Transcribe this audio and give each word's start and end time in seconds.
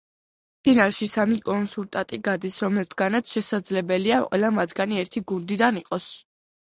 ფინალში 0.67 1.07
სამი 1.09 1.35
კონკურსანტი 1.49 2.17
გადის, 2.27 2.57
რომელთაგანაც 2.65 3.33
შესაძლებელია 3.33 4.17
ყველა 4.23 4.49
მათგანი 4.57 4.99
ერთი 5.03 5.23
გუნდიდან 5.33 5.79
იყოს. 5.83 6.09